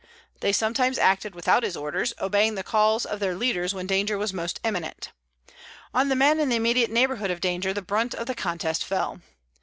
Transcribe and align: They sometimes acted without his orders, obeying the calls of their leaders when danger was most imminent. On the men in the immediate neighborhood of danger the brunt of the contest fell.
They 0.39 0.51
sometimes 0.51 0.97
acted 0.97 1.35
without 1.35 1.61
his 1.61 1.77
orders, 1.77 2.11
obeying 2.19 2.55
the 2.55 2.63
calls 2.63 3.05
of 3.05 3.19
their 3.19 3.35
leaders 3.35 3.71
when 3.75 3.85
danger 3.85 4.17
was 4.17 4.33
most 4.33 4.59
imminent. 4.63 5.11
On 5.93 6.09
the 6.09 6.15
men 6.15 6.39
in 6.39 6.49
the 6.49 6.55
immediate 6.55 6.89
neighborhood 6.89 7.29
of 7.29 7.39
danger 7.39 7.71
the 7.71 7.83
brunt 7.83 8.15
of 8.15 8.25
the 8.25 8.33
contest 8.33 8.83
fell. 8.83 9.21